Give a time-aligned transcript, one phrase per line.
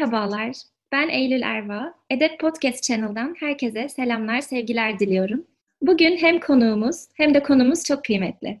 [0.00, 0.56] Merhabalar,
[0.92, 1.94] ben Eylül Erva.
[2.10, 5.46] Edep Podcast Channel'dan herkese selamlar, sevgiler diliyorum.
[5.82, 8.60] Bugün hem konuğumuz hem de konumuz çok kıymetli.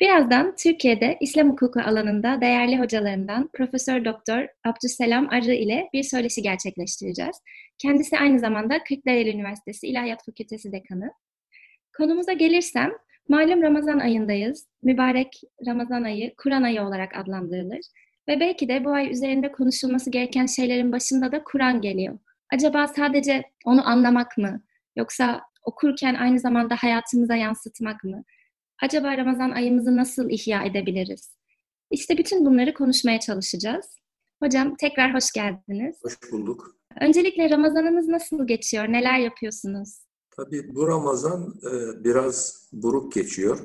[0.00, 7.36] Birazdan Türkiye'de İslam hukuku alanında değerli hocalarından Profesör Doktor Abdüsselam Arı ile bir söyleşi gerçekleştireceğiz.
[7.78, 11.12] Kendisi aynı zamanda Kırklareli Üniversitesi İlahiyat Fakültesi Dekanı.
[11.96, 12.92] Konumuza gelirsem,
[13.28, 14.66] malum Ramazan ayındayız.
[14.82, 17.80] Mübarek Ramazan ayı, Kur'an ayı olarak adlandırılır.
[18.28, 22.18] Ve belki de bu ay üzerinde konuşulması gereken şeylerin başında da Kur'an geliyor.
[22.52, 24.62] Acaba sadece onu anlamak mı?
[24.96, 28.24] Yoksa okurken aynı zamanda hayatımıza yansıtmak mı?
[28.82, 31.36] Acaba Ramazan ayımızı nasıl ihya edebiliriz?
[31.90, 33.86] İşte bütün bunları konuşmaya çalışacağız.
[34.42, 35.96] Hocam tekrar hoş geldiniz.
[36.02, 36.76] Hoş bulduk.
[37.00, 38.88] Öncelikle Ramazanınız nasıl geçiyor?
[38.88, 39.98] Neler yapıyorsunuz?
[40.30, 43.58] Tabii bu Ramazan e, biraz buruk geçiyor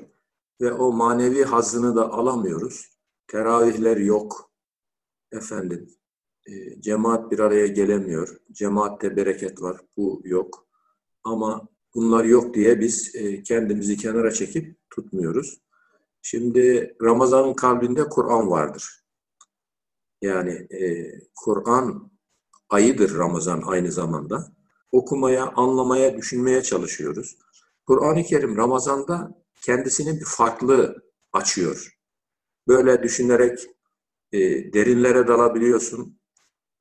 [0.62, 2.95] ve o manevi hazını da alamıyoruz.
[3.28, 4.52] Teravihler yok.
[5.32, 5.90] Efendim,
[6.48, 8.38] e, cemaat bir araya gelemiyor.
[8.52, 10.68] Cemaatte bereket var, bu yok.
[11.24, 15.62] Ama bunlar yok diye biz e, kendimizi kenara çekip tutmuyoruz.
[16.22, 19.06] Şimdi Ramazan'ın kalbinde Kur'an vardır.
[20.22, 22.12] Yani e, Kur'an
[22.70, 24.52] ayıdır Ramazan aynı zamanda.
[24.92, 27.38] Okumaya, anlamaya, düşünmeye çalışıyoruz.
[27.86, 31.95] Kur'an-ı Kerim Ramazan'da kendisini bir farklı açıyor.
[32.68, 33.60] Böyle düşünerek
[34.32, 34.40] e,
[34.74, 36.20] derinlere dalabiliyorsun.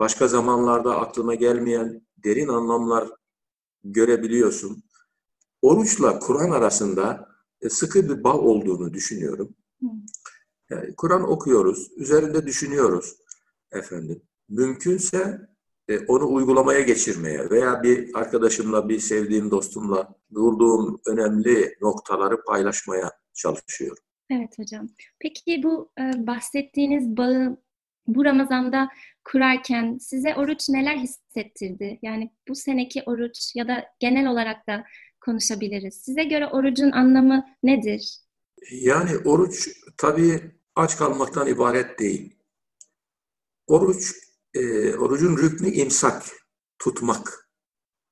[0.00, 3.08] Başka zamanlarda aklına gelmeyen derin anlamlar
[3.84, 4.84] görebiliyorsun.
[5.62, 7.28] Oruçla Kur'an arasında
[7.60, 9.54] e, sıkı bir bağ olduğunu düşünüyorum.
[10.70, 13.16] Yani Kur'an okuyoruz, üzerinde düşünüyoruz
[13.72, 14.22] efendim.
[14.48, 15.48] Mümkünse
[15.88, 24.03] e, onu uygulamaya geçirmeye veya bir arkadaşımla, bir sevdiğim dostumla bulduğum önemli noktaları paylaşmaya çalışıyorum.
[24.30, 24.88] Evet hocam.
[25.20, 27.56] Peki bu e, bahsettiğiniz bağı
[28.06, 28.88] bu Ramazan'da
[29.24, 31.98] kurarken size oruç neler hissettirdi?
[32.02, 34.84] Yani bu seneki oruç ya da genel olarak da
[35.20, 35.94] konuşabiliriz.
[35.94, 38.18] Size göre orucun anlamı nedir?
[38.70, 40.40] Yani oruç tabii
[40.76, 42.36] aç kalmaktan ibaret değil.
[43.66, 44.14] Oruç,
[44.54, 46.22] e, orucun rüknü imsak,
[46.78, 47.48] tutmak.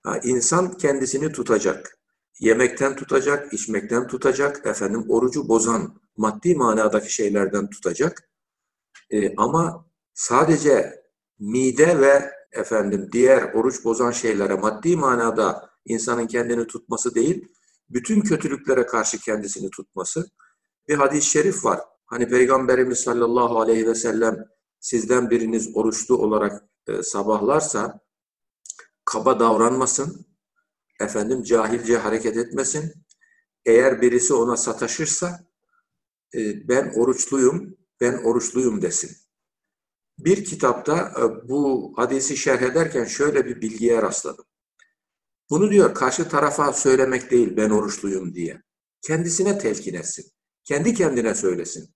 [0.02, 2.01] Ha, insan kendisini tutacak.
[2.38, 8.30] Yemekten tutacak, içmekten tutacak, efendim orucu bozan maddi manadaki şeylerden tutacak.
[9.10, 11.02] E, ama sadece
[11.38, 17.48] mide ve efendim diğer oruç bozan şeylere maddi manada insanın kendini tutması değil,
[17.90, 20.30] bütün kötülüklere karşı kendisini tutması.
[20.88, 21.80] Bir hadis-i şerif var.
[22.06, 24.44] Hani Peygamberimiz sallallahu aleyhi ve sellem
[24.80, 28.00] sizden biriniz oruçlu olarak e, sabahlarsa
[29.04, 30.26] kaba davranmasın,
[31.02, 32.92] efendim cahilce hareket etmesin.
[33.66, 35.46] Eğer birisi ona sataşırsa
[36.34, 39.16] e, ben oruçluyum, ben oruçluyum desin.
[40.18, 44.44] Bir kitapta e, bu hadisi şerh ederken şöyle bir bilgiye rastladım.
[45.50, 48.62] Bunu diyor karşı tarafa söylemek değil ben oruçluyum diye.
[49.02, 50.32] Kendisine telkin etsin.
[50.64, 51.94] Kendi kendine söylesin.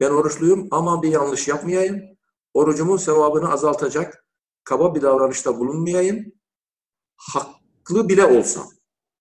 [0.00, 2.02] Ben oruçluyum ama bir yanlış yapmayayım.
[2.54, 4.24] Orucumun sevabını azaltacak
[4.64, 6.32] kaba bir davranışta bulunmayayım.
[7.86, 8.68] Haklı bile olsam.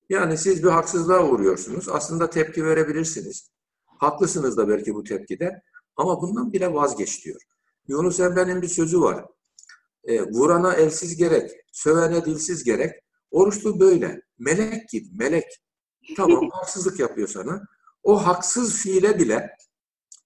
[0.10, 1.90] Yani siz bir haksızlığa uğruyorsunuz.
[1.90, 3.50] Aslında tepki verebilirsiniz.
[3.86, 5.62] Haklısınız da belki bu tepkide.
[5.96, 7.42] Ama bundan bile vazgeç diyor.
[7.88, 9.26] Yunus Emre'nin bir sözü var.
[10.04, 12.92] E, vurana elsiz gerek, sövene dilsiz gerek.
[13.32, 14.22] Oruçlu böyle.
[14.40, 15.62] Melek gibi, melek.
[16.18, 17.62] Tamam haksızlık yapıyor sana.
[18.04, 19.50] O haksız fiile bile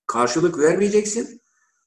[0.07, 1.41] karşılık vermeyeceksin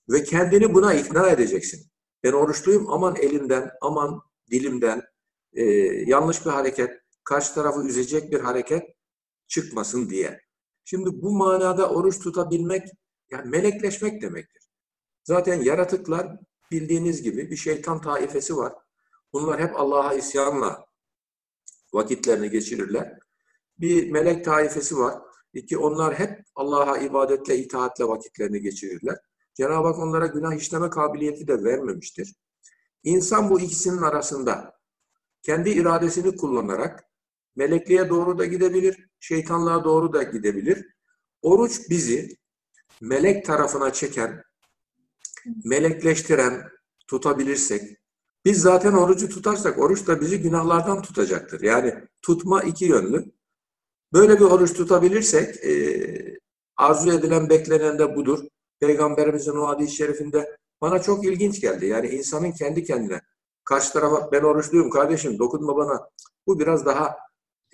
[0.08, 1.86] ve kendini buna ikna edeceksin.
[2.24, 5.11] Ben oruçluyum aman elimden, aman dilimden
[5.52, 5.64] e,
[6.06, 6.90] yanlış bir hareket,
[7.24, 8.82] karşı tarafı üzecek bir hareket
[9.48, 10.40] çıkmasın diye.
[10.84, 12.88] Şimdi bu manada oruç tutabilmek
[13.30, 14.62] yani melekleşmek demektir.
[15.24, 16.36] Zaten yaratıklar
[16.70, 18.72] bildiğiniz gibi bir şeytan taifesi var.
[19.32, 20.86] Bunlar hep Allah'a isyanla
[21.92, 23.18] vakitlerini geçirirler.
[23.78, 25.22] Bir melek taifesi var.
[25.54, 29.18] İki, onlar hep Allah'a ibadetle, itaatle vakitlerini geçirirler.
[29.54, 32.34] Cenab-ı Hak onlara günah işleme kabiliyeti de vermemiştir.
[33.02, 34.81] İnsan bu ikisinin arasında
[35.42, 37.04] kendi iradesini kullanarak
[37.56, 40.86] melekliğe doğru da gidebilir, şeytanlığa doğru da gidebilir.
[41.42, 42.36] Oruç bizi
[43.00, 44.42] melek tarafına çeken,
[45.64, 46.62] melekleştiren
[47.06, 47.98] tutabilirsek,
[48.44, 51.60] biz zaten orucu tutarsak oruç da bizi günahlardan tutacaktır.
[51.60, 53.32] Yani tutma iki yönlü.
[54.12, 56.38] Böyle bir oruç tutabilirsek e,
[56.76, 58.38] arzu edilen, beklenen de budur.
[58.80, 61.86] Peygamberimizin o hadis-i şerifinde bana çok ilginç geldi.
[61.86, 63.20] Yani insanın kendi kendine
[63.64, 66.08] karşı tarafa ben oruçluyum kardeşim dokunma bana.
[66.46, 67.16] Bu biraz daha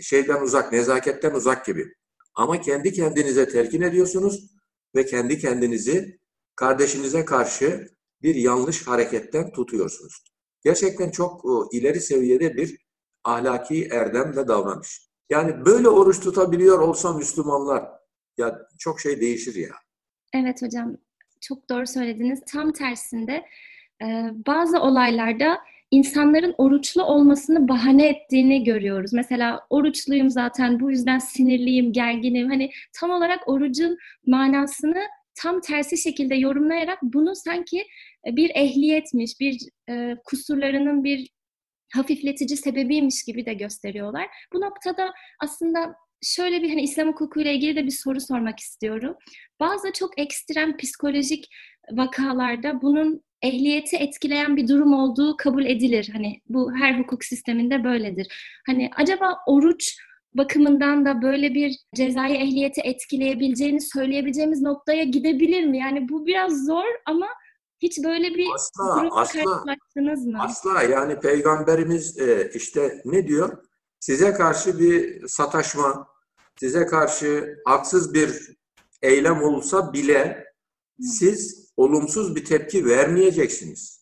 [0.00, 1.92] şeyden uzak, nezaketten uzak gibi.
[2.34, 4.50] Ama kendi kendinize telkin ediyorsunuz
[4.94, 6.18] ve kendi kendinizi
[6.56, 7.88] kardeşinize karşı
[8.22, 10.24] bir yanlış hareketten tutuyorsunuz.
[10.64, 12.78] gerçekten çok e, ileri seviyede bir
[13.24, 15.08] ahlaki erdem ve davranış.
[15.30, 17.84] Yani böyle oruç tutabiliyor olsa Müslümanlar
[18.38, 19.74] ya çok şey değişir ya.
[20.34, 20.96] Evet hocam
[21.40, 22.40] çok doğru söylediniz.
[22.52, 23.44] Tam tersinde
[24.02, 24.06] e,
[24.46, 25.58] bazı olaylarda
[25.90, 29.12] insanların oruçlu olmasını bahane ettiğini görüyoruz.
[29.12, 32.48] Mesela oruçluyum zaten bu yüzden sinirliyim, gerginim.
[32.48, 32.70] Hani
[33.00, 35.02] tam olarak orucun manasını
[35.34, 37.86] tam tersi şekilde yorumlayarak bunu sanki
[38.26, 39.58] bir ehliyetmiş, bir
[39.90, 41.28] e, kusurlarının bir
[41.94, 44.26] hafifletici sebebiymiş gibi de gösteriyorlar.
[44.52, 45.12] Bu noktada
[45.42, 49.16] aslında şöyle bir hani İslam hukukuyla ilgili de bir soru sormak istiyorum.
[49.60, 51.48] Bazı çok ekstrem psikolojik
[51.92, 56.10] vakalarda bunun ehliyeti etkileyen bir durum olduğu kabul edilir.
[56.12, 58.60] Hani bu her hukuk sisteminde böyledir.
[58.66, 59.96] Hani acaba oruç
[60.34, 65.78] bakımından da böyle bir cezai ehliyeti etkileyebileceğini söyleyebileceğimiz noktaya gidebilir mi?
[65.78, 67.26] Yani bu biraz zor ama
[67.82, 70.38] hiç böyle bir asla, asla, karşılaştınız mı?
[70.42, 73.67] Asla yani peygamberimiz e, işte ne diyor?
[74.00, 76.08] Size karşı bir sataşma,
[76.60, 78.56] size karşı haksız bir
[79.02, 80.44] eylem olsa bile
[81.00, 83.98] siz olumsuz bir tepki vermeyeceksiniz.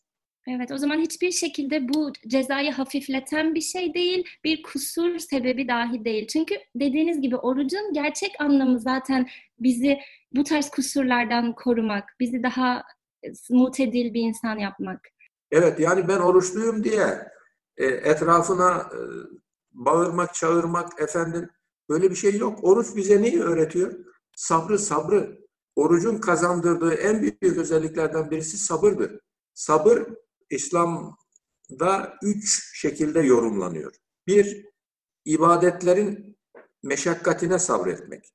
[0.48, 6.04] Evet, o zaman hiçbir şekilde bu cezayı hafifleten bir şey değil, bir kusur sebebi dahi
[6.04, 6.26] değil.
[6.26, 9.28] Çünkü dediğiniz gibi orucun gerçek anlamı zaten
[9.58, 9.98] bizi
[10.32, 12.82] bu tarz kusurlardan korumak, bizi daha
[13.50, 15.08] mutedil bir insan yapmak.
[15.50, 17.28] Evet, yani ben oruçluyum diye
[17.76, 18.98] e, etrafına e,
[19.76, 21.50] bağırmak, çağırmak efendim
[21.88, 22.58] böyle bir şey yok.
[22.62, 23.92] Oruç bize neyi öğretiyor?
[24.36, 25.46] Sabrı, sabrı.
[25.76, 29.20] Orucun kazandırdığı en büyük özelliklerden birisi sabırdır.
[29.54, 30.02] Sabır
[30.50, 33.94] İslam'da üç şekilde yorumlanıyor.
[34.26, 34.66] Bir,
[35.24, 36.38] ibadetlerin
[36.82, 38.32] meşakkatine sabretmek.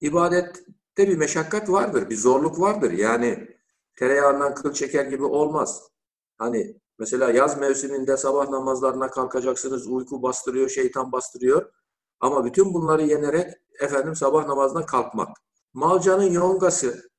[0.00, 2.92] İbadette bir meşakkat vardır, bir zorluk vardır.
[2.92, 3.56] Yani
[3.96, 5.90] tereyağından kıl çeker gibi olmaz.
[6.38, 11.72] Hani mesela yaz mevsiminde sabah namazlarına kalkacaksınız, uyku bastırıyor, şeytan bastırıyor.
[12.20, 15.28] Ama bütün bunları yenerek efendim sabah namazına kalkmak.
[15.74, 17.10] Malcanın yongası,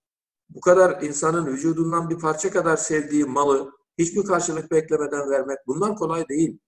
[0.50, 6.28] bu kadar insanın vücudundan bir parça kadar sevdiği malı hiçbir karşılık beklemeden vermek bunlar kolay
[6.30, 6.60] değil.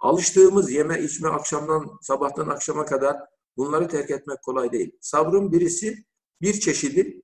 [0.00, 3.16] Alıştığımız yeme içme akşamdan sabahtan akşama kadar
[3.56, 4.98] bunları terk etmek kolay değil.
[5.00, 6.04] Sabrın birisi
[6.42, 7.22] bir çeşidi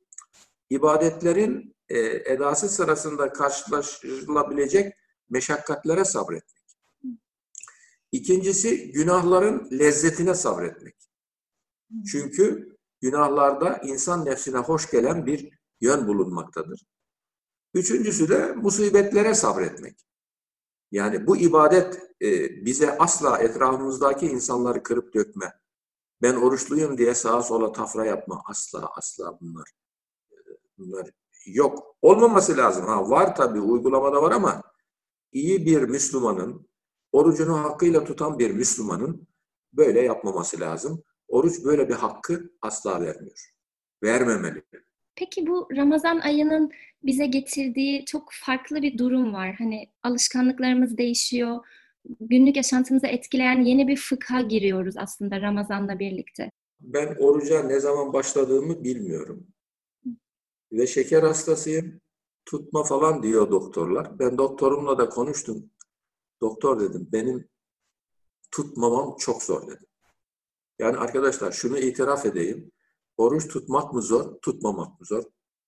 [0.70, 1.99] ibadetlerin e,
[2.32, 4.94] edası sırasında karşılaşılabilecek
[5.31, 6.65] meşakkatlere sabretmek.
[8.12, 10.97] İkincisi günahların lezzetine sabretmek.
[12.11, 16.87] Çünkü günahlarda insan nefsine hoş gelen bir yön bulunmaktadır.
[17.75, 20.06] Üçüncüsü de musibetlere sabretmek.
[20.93, 25.53] Yani bu ibadet e, bize asla etrafımızdaki insanları kırıp dökme.
[26.23, 28.43] Ben oruçluyum diye sağa sola tafra yapma.
[28.47, 29.70] Asla asla bunlar.
[30.32, 30.37] E,
[30.79, 31.11] bunlar
[31.47, 31.97] yok.
[32.03, 32.87] Olmaması lazım.
[32.87, 34.62] Ha var tabii uygulamada var ama
[35.34, 36.69] iyi bir Müslümanın,
[37.12, 39.28] orucunu hakkıyla tutan bir Müslümanın
[39.72, 41.02] böyle yapmaması lazım.
[41.28, 43.50] Oruç böyle bir hakkı asla vermiyor.
[44.02, 44.62] Vermemeli.
[45.16, 46.70] Peki bu Ramazan ayının
[47.02, 49.54] bize getirdiği çok farklı bir durum var.
[49.58, 51.66] Hani alışkanlıklarımız değişiyor.
[52.20, 56.50] Günlük yaşantımızı etkileyen yeni bir fıkha giriyoruz aslında Ramazan'la birlikte.
[56.81, 59.46] Ben oruca ne zaman başladığımı bilmiyorum.
[60.72, 62.00] Ve şeker hastasıyım.
[62.46, 64.19] Tutma falan diyor doktorlar.
[64.19, 65.70] Ben doktorumla da konuştum.
[66.41, 67.48] Doktor dedim benim
[68.51, 69.86] tutmamam çok zor dedim.
[70.79, 72.72] Yani arkadaşlar şunu itiraf edeyim.
[73.17, 75.22] Oruç tutmak mı zor, tutmamak mı zor?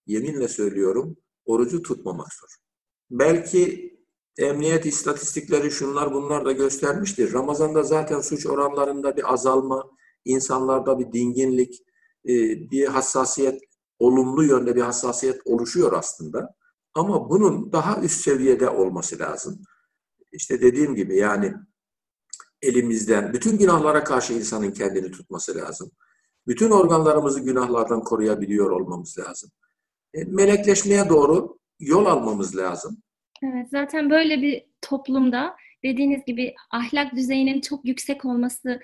[0.07, 2.49] Yeminle söylüyorum, orucu tutmamak zor.
[3.11, 3.93] Belki
[4.39, 7.33] emniyet istatistikleri şunlar bunlar da göstermiştir.
[7.33, 9.91] Ramazan'da zaten suç oranlarında bir azalma,
[10.25, 11.83] insanlarda bir dinginlik,
[12.25, 12.35] e,
[12.71, 13.61] bir hassasiyet,
[13.99, 16.55] olumlu yönde bir hassasiyet oluşuyor aslında.
[16.97, 19.63] Ama bunun daha üst seviyede olması lazım.
[20.33, 21.53] İşte dediğim gibi yani
[22.63, 25.91] elimizden bütün günahlara karşı insanın kendini tutması lazım
[26.47, 29.51] bütün organlarımızı günahlardan koruyabiliyor olmamız lazım.
[30.15, 33.03] E, melekleşmeye doğru yol almamız lazım.
[33.43, 38.81] Evet, zaten böyle bir toplumda dediğiniz gibi ahlak düzeyinin çok yüksek olması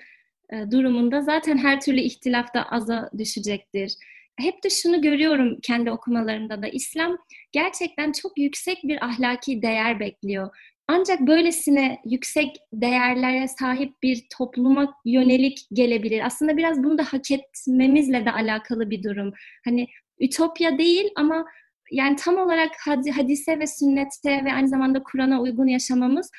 [0.49, 3.95] e, durumunda zaten her türlü ihtilaf da aza düşecektir.
[4.39, 7.17] Hep de şunu görüyorum kendi okumalarımda da İslam
[7.51, 10.49] gerçekten çok yüksek bir ahlaki değer bekliyor.
[10.87, 16.25] Ancak böylesine yüksek değerlere sahip bir topluma yönelik gelebilir.
[16.25, 19.33] Aslında biraz bunu da hak etmemizle de alakalı bir durum.
[19.65, 19.87] Hani
[20.19, 21.45] ütopya değil ama
[21.91, 22.71] yani tam olarak
[23.15, 26.31] hadise ve sünnete ve aynı zamanda Kur'an'a uygun yaşamamız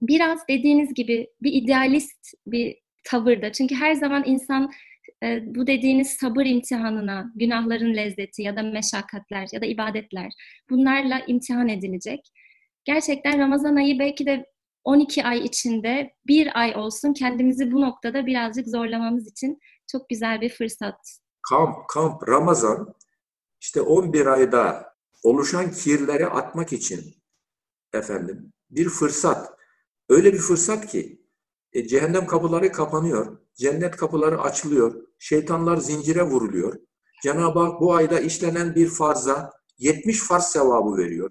[0.00, 3.52] biraz dediğiniz gibi bir idealist bir tavırda.
[3.52, 4.70] Çünkü her zaman insan
[5.22, 10.32] e, bu dediğiniz sabır imtihanına, günahların lezzeti ya da meşakkatler ya da ibadetler
[10.70, 12.32] bunlarla imtihan edilecek.
[12.84, 14.46] gerçekten Ramazan ayı belki de
[14.84, 19.58] 12 ay içinde bir ay olsun kendimizi bu noktada birazcık zorlamamız için
[19.92, 21.18] çok güzel bir fırsat.
[21.48, 22.94] Kamp, kamp, Ramazan
[23.60, 27.14] işte 11 ayda oluşan kirleri atmak için
[27.92, 29.50] efendim bir fırsat.
[30.08, 31.21] Öyle bir fırsat ki
[31.72, 36.74] e, cehennem kapıları kapanıyor, cennet kapıları açılıyor, şeytanlar zincire vuruluyor.
[37.22, 41.30] Cenab-ı Hak bu ayda işlenen bir farza 70 farz sevabı veriyor.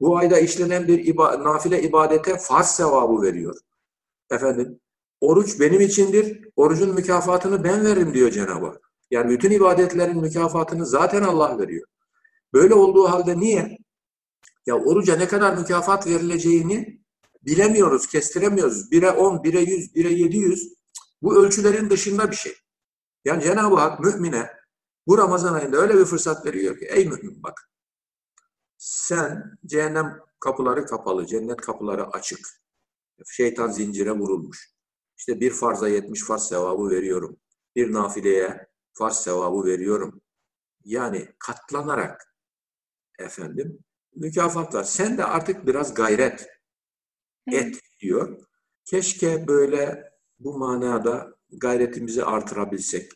[0.00, 3.56] Bu ayda işlenen bir iba nafile ibadete farz sevabı veriyor.
[4.30, 4.80] Efendim,
[5.20, 8.92] oruç benim içindir, orucun mükafatını ben veririm diyor Cenab-ı Hak.
[9.10, 11.86] Yani bütün ibadetlerin mükafatını zaten Allah veriyor.
[12.52, 13.78] Böyle olduğu halde niye?
[14.66, 17.01] Ya oruca ne kadar mükafat verileceğini
[17.42, 18.92] bilemiyoruz, kestiremiyoruz.
[18.92, 20.74] 1'e 10, 1'e 100, 1'e 700
[21.22, 22.56] bu ölçülerin dışında bir şey.
[23.24, 24.50] Yani Cenab-ı Hak mümine
[25.06, 27.70] bu Ramazan ayında öyle bir fırsat veriyor ki ey mümin bak
[28.78, 32.48] sen cehennem kapıları kapalı, cennet kapıları açık.
[33.26, 34.72] Şeytan zincire vurulmuş.
[35.18, 37.40] İşte bir farza 70 farz sevabı veriyorum.
[37.76, 40.20] Bir nafileye farz sevabı veriyorum.
[40.84, 42.34] Yani katlanarak
[43.18, 43.78] efendim
[44.14, 44.84] mükafat var.
[44.84, 46.48] Sen de artık biraz gayret
[47.46, 48.40] et diyor.
[48.84, 53.12] Keşke böyle bu manada gayretimizi artırabilsek.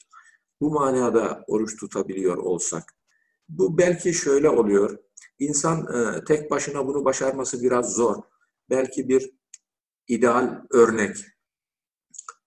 [0.61, 2.95] Bu manada oruç tutabiliyor olsak.
[3.49, 4.99] Bu belki şöyle oluyor.
[5.39, 8.17] İnsan e, tek başına bunu başarması biraz zor.
[8.71, 9.31] Belki bir
[10.09, 11.17] ideal örnek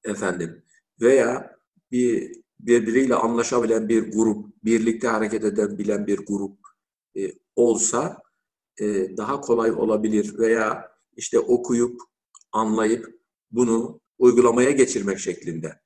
[0.04, 0.66] efendim
[1.02, 1.58] veya
[1.92, 6.58] bir birbiriyle anlaşabilen bir grup, birlikte hareket edebilen bir grup
[7.18, 8.24] e, olsa
[8.82, 12.02] e, daha kolay olabilir veya işte okuyup
[12.52, 13.20] anlayıp
[13.52, 15.82] bunu uygulamaya geçirmek şeklinde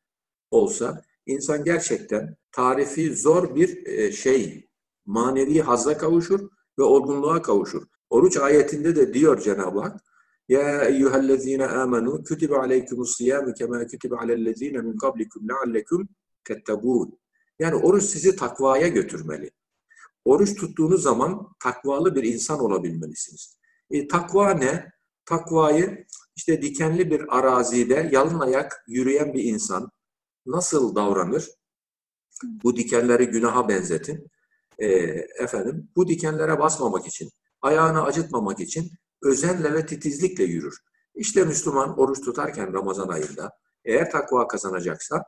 [0.52, 4.70] olsa insan gerçekten tarifi zor bir e, şey
[5.06, 6.50] manevi hazza kavuşur
[6.80, 7.84] ve olgunluğa kavuşur.
[8.10, 10.02] Oruç ayetinde de diyor Cenab-ı Hak
[10.50, 16.10] Ya eyyühellezine amenu kütübe aleykumus siyamu kema kütübe alellezine min kablikum leallekum
[16.44, 17.20] tettegûn.
[17.60, 19.52] Yani oruç sizi takvaya götürmeli.
[20.26, 23.58] Oruç tuttuğunuz zaman takvalı bir insan olabilmelisiniz.
[23.92, 24.93] E, takva ne?
[25.26, 29.92] Takvayı işte dikenli bir arazide yalın ayak yürüyen bir insan
[30.46, 31.50] nasıl davranır?
[32.44, 34.28] Bu dikenleri günaha benzetin
[34.80, 34.88] e,
[35.40, 37.30] efendim bu dikenlere basmamak için,
[37.62, 38.92] ayağını acıtmamak için
[39.24, 40.78] özenle ve titizlikle yürür.
[41.16, 43.52] İşte Müslüman oruç tutarken Ramazan ayında
[43.86, 45.24] eğer takva kazanacaksa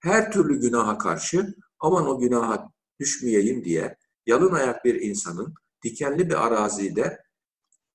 [0.00, 2.68] her türlü günaha karşı aman o günaha
[3.00, 5.54] düşmeyeyim diye yalın ayak bir insanın
[5.84, 7.18] dikenli bir arazide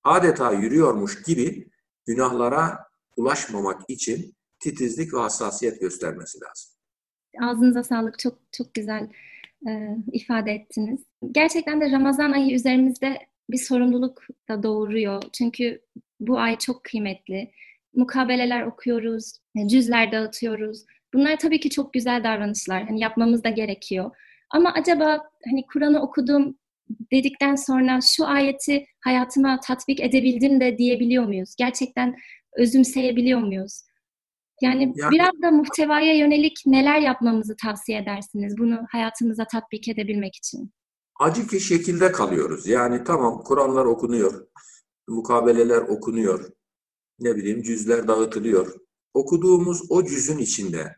[0.06, 1.68] adeta yürüyormuş gibi
[2.06, 2.80] günahlara
[3.18, 6.72] ulaşmamak için titizlik ve hassasiyet göstermesi lazım.
[7.42, 8.20] Ağzınıza sağlık.
[8.20, 9.10] Çok çok güzel
[9.68, 11.00] e, ifade ettiniz.
[11.32, 13.20] Gerçekten de Ramazan ayı üzerimizde
[13.50, 15.24] bir sorumluluk da doğuruyor.
[15.34, 15.82] Çünkü
[16.20, 17.52] bu ay çok kıymetli.
[17.94, 20.86] Mukabeleler okuyoruz, e, cüzler dağıtıyoruz.
[21.14, 22.84] Bunlar tabii ki çok güzel davranışlar.
[22.84, 24.12] Hani yapmamız da gerekiyor.
[24.50, 26.58] Ama acaba hani Kur'an'ı okudum
[27.12, 31.56] dedikten sonra şu ayeti hayatıma tatbik edebildim de diyebiliyor muyuz?
[31.58, 32.15] Gerçekten
[32.58, 33.82] özümseyebiliyor muyuz?
[34.62, 40.72] Yani, yani biraz da muhtevaya yönelik neler yapmamızı tavsiye edersiniz bunu hayatımıza tatbik edebilmek için?
[41.20, 42.68] Acı ki şekilde kalıyoruz.
[42.68, 44.48] Yani tamam Kur'anlar okunuyor,
[45.08, 46.51] mukabeleler okunuyor,
[47.20, 48.75] ne bileyim cüzler dağıtılıyor.
[49.13, 50.96] Okuduğumuz o cüzün içinde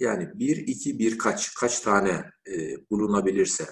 [0.00, 3.64] yani bir, iki, birkaç, kaç tane e, bulunabilirse.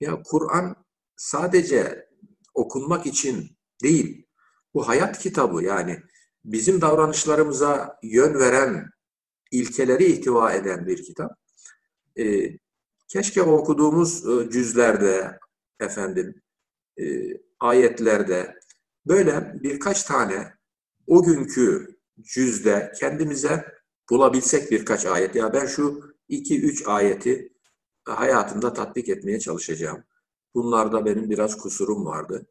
[0.00, 0.76] Ya Kur'an
[1.16, 2.08] sadece
[2.54, 4.26] okunmak için değil,
[4.74, 6.02] bu hayat kitabı yani
[6.44, 8.90] bizim davranışlarımıza yön veren
[9.50, 11.30] ilkeleri ihtiva eden bir kitap.
[12.18, 12.50] E,
[13.08, 15.38] keşke okuduğumuz e, cüzlerde,
[15.80, 16.42] efendim,
[17.00, 17.04] e,
[17.60, 18.54] ayetlerde
[19.06, 20.54] böyle birkaç tane
[21.06, 23.64] o günkü cüzde kendimize
[24.10, 25.34] bulabilsek birkaç ayet.
[25.34, 27.53] Ya ben şu iki üç ayeti
[28.04, 30.04] hayatımda tatbik etmeye çalışacağım.
[30.54, 32.46] Bunlarda benim biraz kusurum vardı.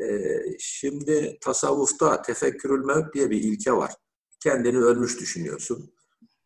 [0.00, 3.92] Ee, şimdi tasavvufta tefekkürül mevt diye bir ilke var.
[4.40, 5.94] Kendini ölmüş düşünüyorsun.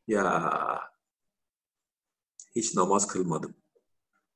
[0.07, 0.53] Ya
[2.57, 3.55] hiç namaz kılmadım.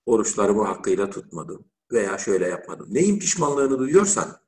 [0.07, 1.65] Oruçlarımı hakkıyla tutmadım.
[1.93, 2.89] Veya şöyle yapmadım.
[2.91, 4.41] Neyin pişmanlığını duyuyorsan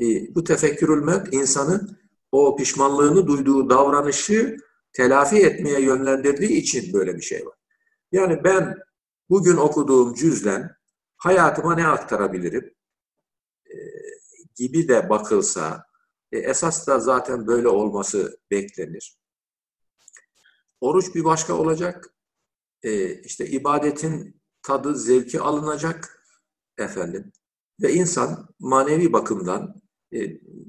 [0.00, 1.98] e, bu tefekkürül mevt insanın
[2.32, 4.56] o pişmanlığını duyduğu davranışı
[4.92, 7.56] telafi etmeye yönlendirdiği için böyle bir şey var.
[8.12, 8.78] Yani ben
[9.30, 10.76] bugün okuduğum cüzden
[11.16, 12.74] hayatıma ne aktarabilirim?
[14.56, 15.86] gibi de bakılsa
[16.32, 19.16] e, esas da zaten böyle olması beklenir.
[20.80, 22.14] Oruç bir başka olacak.
[22.82, 26.26] E, işte ibadetin tadı, zevki alınacak
[26.78, 27.32] efendim.
[27.82, 29.74] Ve insan manevi bakımdan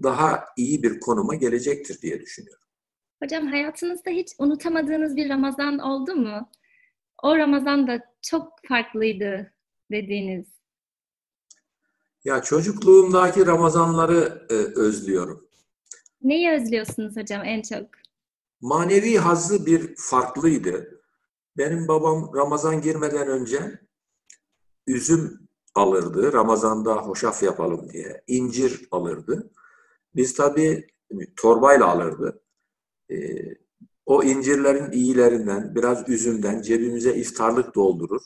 [0.04, 2.64] daha iyi bir konuma gelecektir diye düşünüyorum.
[3.24, 6.50] Hocam hayatınızda hiç unutamadığınız bir Ramazan oldu mu?
[7.24, 9.54] O Ramazan da çok farklıydı
[9.92, 10.46] dediğiniz.
[12.24, 15.48] Ya çocukluğumdaki Ramazanları e, özlüyorum.
[16.22, 17.90] Neyi özlüyorsunuz hocam en çok?
[18.62, 21.02] Manevi hazzı bir farklıydı.
[21.58, 23.80] Benim babam Ramazan girmeden önce
[24.88, 26.34] üzüm alırdı.
[26.34, 28.24] Ramazan'da hoşaf yapalım diye.
[28.28, 29.52] incir alırdı.
[30.16, 30.88] Biz tabii
[31.36, 32.42] torbayla alırdı.
[33.12, 33.65] Ee,
[34.06, 38.22] o incirlerin iyilerinden, biraz üzümden cebimize iftarlık doldurur.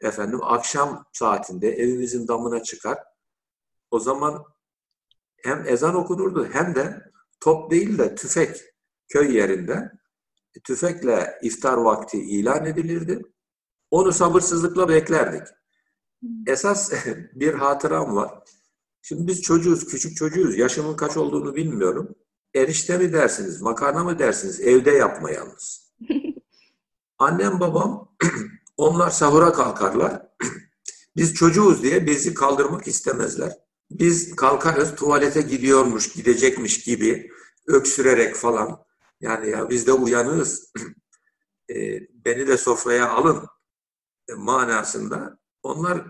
[0.00, 2.98] Efendim akşam saatinde evimizin damına çıkar.
[3.90, 4.44] O zaman
[5.42, 7.02] hem ezan okunurdu hem de
[7.40, 8.60] top değil de tüfek
[9.08, 9.92] köy yerinde
[10.64, 13.22] tüfekle iftar vakti ilan edilirdi.
[13.90, 15.46] Onu sabırsızlıkla beklerdik.
[16.20, 16.30] Hmm.
[16.46, 16.92] Esas
[17.34, 18.42] bir hatıram var.
[19.02, 20.58] Şimdi biz çocuğuz, küçük çocuğuz.
[20.58, 22.14] Yaşımın kaç olduğunu bilmiyorum.
[22.54, 24.60] Erişte mi dersiniz, makarna mı dersiniz?
[24.60, 25.92] Evde yapma yalnız.
[27.18, 28.16] Annem babam
[28.76, 30.22] onlar sahura kalkarlar.
[31.16, 33.52] Biz çocuğuz diye bizi kaldırmak istemezler.
[33.90, 37.30] Biz kalkarız tuvalete gidiyormuş, gidecekmiş gibi
[37.66, 38.84] öksürerek falan.
[39.20, 40.72] Yani ya biz de uyanığız.
[41.70, 43.46] e, beni de sofraya alın
[44.28, 45.38] e, manasında.
[45.62, 46.06] Onlar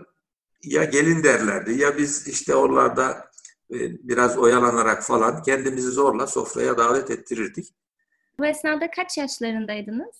[0.63, 3.31] ya gelin derlerdi ya biz işte oralarda
[3.69, 7.73] biraz oyalanarak falan kendimizi zorla sofraya davet ettirirdik.
[8.39, 10.15] Bu esnada kaç yaşlarındaydınız?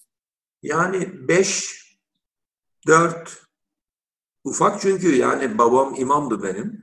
[0.64, 1.82] Yani beş,
[2.88, 3.48] dört,
[4.44, 6.82] ufak çünkü yani babam imamdı benim.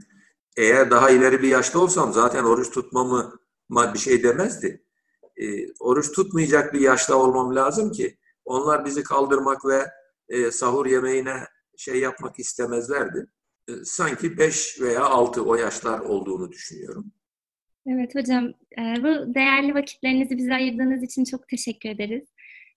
[0.56, 3.38] Eğer daha ileri bir yaşta olsam zaten oruç tutmamı
[3.70, 4.84] bir şey demezdi.
[5.36, 9.90] E, oruç tutmayacak bir yaşta olmam lazım ki onlar bizi kaldırmak ve
[10.28, 13.26] e, sahur yemeğine şey yapmak istemezlerdi.
[13.68, 17.12] E, sanki 5 veya 6 o yaşlar olduğunu düşünüyorum.
[17.86, 22.28] Evet hocam, e, bu değerli vakitlerinizi bize ayırdığınız için çok teşekkür ederiz.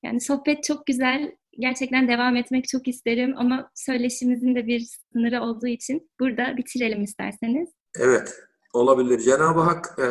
[0.04, 5.68] Yani sohbet çok güzel, gerçekten devam etmek çok isterim ama söyleşimizin de bir sınırı olduğu
[5.68, 7.70] için burada bitirelim isterseniz.
[8.00, 8.36] Evet,
[8.74, 9.20] olabilir.
[9.20, 10.08] Cenab-ı Hak e,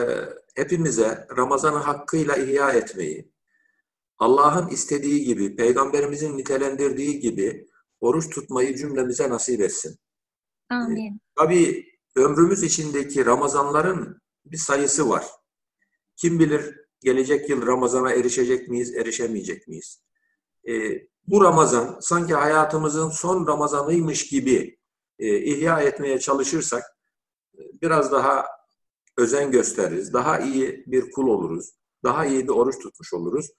[0.62, 3.32] hepimize Ramazan'ı hakkıyla ihya etmeyi,
[4.18, 7.66] Allah'ın istediği gibi, Peygamberimizin nitelendirdiği gibi
[8.00, 9.98] oruç tutmayı cümlemize nasip etsin.
[10.70, 11.20] Amin.
[11.36, 15.24] Tabii ömrümüz içindeki Ramazanların bir sayısı var.
[16.16, 20.02] Kim bilir gelecek yıl Ramazan'a erişecek miyiz, erişemeyecek miyiz?
[20.68, 24.78] Ee, bu Ramazan sanki hayatımızın son Ramazanıymış gibi
[25.18, 26.82] e, ihya etmeye çalışırsak
[27.58, 28.46] e, biraz daha
[29.18, 31.70] özen gösteririz, daha iyi bir kul oluruz,
[32.04, 33.50] daha iyi bir oruç tutmuş oluruz.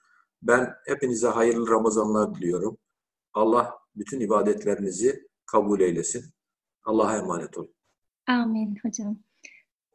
[0.42, 2.78] Ben hepinize hayırlı Ramazanlar diliyorum.
[3.34, 6.35] Allah bütün ibadetlerinizi kabul eylesin.
[6.86, 7.74] Allah'a emanet olun.
[8.28, 9.18] Amin hocam.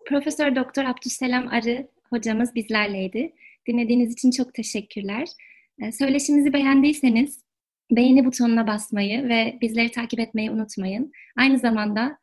[0.07, 3.33] Profesör Doktor Abdüsselam Arı hocamız bizlerleydi.
[3.69, 5.29] Dinlediğiniz için çok teşekkürler.
[5.83, 7.45] Ee, söyleşimizi beğendiyseniz
[7.91, 11.13] beğeni butonuna basmayı ve bizleri takip etmeyi unutmayın.
[11.37, 12.19] Aynı zamanda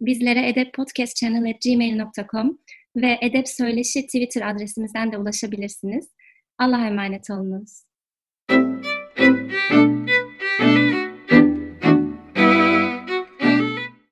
[0.00, 2.58] bizlere edeppodcastchannel.gmail.com
[2.96, 6.08] ve Edep Söyleşi Twitter adresimizden de ulaşabilirsiniz.
[6.58, 7.82] Allah'a emanet olunuz.